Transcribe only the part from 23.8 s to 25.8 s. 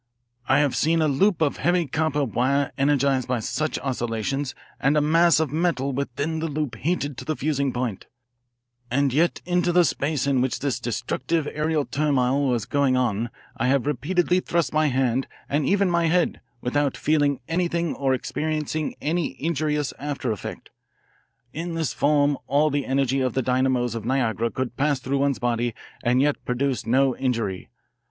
of Niagara could pass through one's body